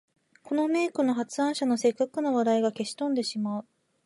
[0.41, 3.65] この名句の発案者の折角の笑いが消し飛んでしまう